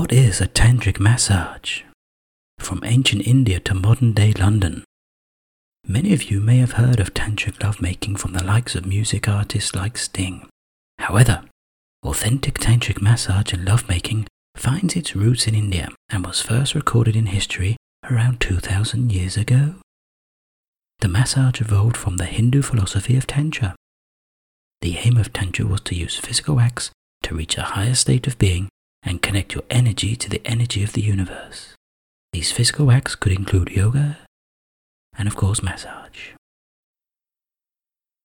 [0.00, 1.82] What is a tantric massage?
[2.58, 4.82] From ancient India to modern day London.
[5.86, 9.74] Many of you may have heard of tantric lovemaking from the likes of music artists
[9.74, 10.48] like Sting.
[11.00, 11.42] However,
[12.02, 14.26] authentic tantric massage and lovemaking
[14.56, 17.76] finds its roots in India and was first recorded in history
[18.10, 19.74] around 2000 years ago.
[21.00, 23.76] The massage evolved from the Hindu philosophy of Tantra.
[24.80, 26.90] The aim of Tantra was to use physical acts
[27.24, 28.70] to reach a higher state of being
[29.02, 31.74] and connect your energy to the energy of the universe.
[32.32, 34.18] These physical acts could include yoga
[35.16, 36.30] and, of course, massage.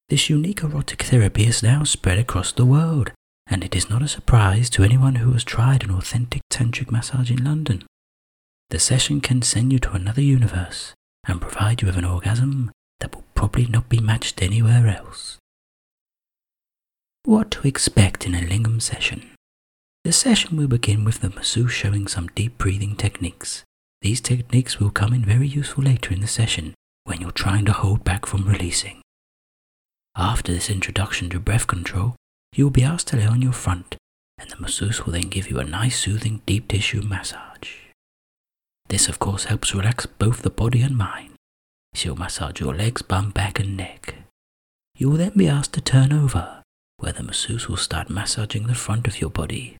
[0.10, 3.12] This unique erotic therapy is now spread across the world,
[3.48, 7.32] and it is not a surprise to anyone who has tried an authentic tantric massage
[7.32, 7.84] in London.
[8.70, 10.94] The session can send you to another universe
[11.28, 15.38] and provide you with an orgasm that will probably not be matched anywhere else.
[17.24, 19.32] What to expect in a Lingam session?
[20.06, 23.64] The session will begin with the masseuse showing some deep breathing techniques.
[24.04, 26.76] These techniques will come in very useful later in the session
[27.06, 29.02] when you're trying to hold back from releasing.
[30.16, 32.16] After this introduction to breath control,
[32.54, 33.96] you will be asked to lay on your front,
[34.38, 37.72] and the masseuse will then give you a nice soothing deep tissue massage.
[38.90, 41.34] This, of course, helps relax both the body and mind.
[41.96, 44.14] She'll massage your legs, bum, back, and neck.
[44.96, 46.62] You will then be asked to turn over,
[46.98, 49.78] where the masseuse will start massaging the front of your body.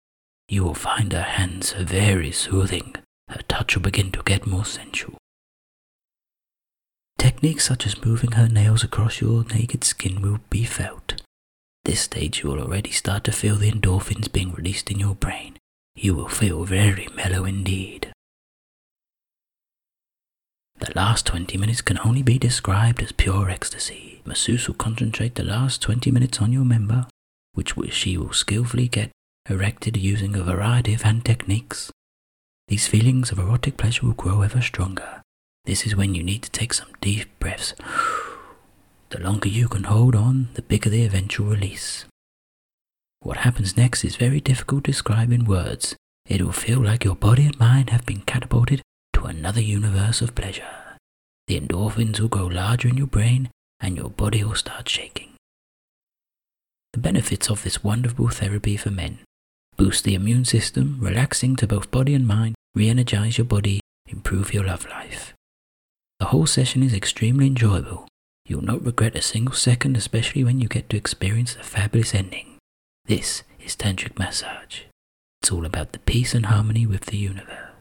[0.48, 2.96] You will find her hands very soothing.
[3.30, 5.18] Her touch will begin to get more sensual.
[7.18, 11.22] Techniques such as moving her nails across your naked skin will be felt.
[11.84, 15.58] This stage you will already start to feel the endorphins being released in your brain.
[15.96, 18.12] You will feel very mellow indeed.
[20.78, 24.22] The last 20 minutes can only be described as pure ecstasy.
[24.26, 27.08] Masseuse will concentrate the last 20 minutes on your member,
[27.54, 29.10] which she will skillfully get
[29.48, 31.92] erected using a variety of hand techniques.
[32.68, 35.22] These feelings of erotic pleasure will grow ever stronger.
[35.66, 37.74] This is when you need to take some deep breaths.
[39.10, 42.06] The longer you can hold on, the bigger the eventual release.
[43.22, 45.96] What happens next is very difficult to describe in words.
[46.26, 48.82] It will feel like your body and mind have been catapulted
[49.14, 50.98] to another universe of pleasure.
[51.48, 55.36] The endorphins will grow larger in your brain and your body will start shaking.
[56.94, 59.20] The benefits of this wonderful therapy for men
[59.78, 64.54] boost the immune system, relaxing to both body and mind, re energize your body, improve
[64.54, 65.34] your love life.
[66.20, 68.08] The whole session is extremely enjoyable.
[68.46, 72.58] You'll not regret a single second, especially when you get to experience the fabulous ending.
[73.06, 74.82] This is Tantric Massage.
[75.42, 77.75] It's all about the peace and harmony with the universe.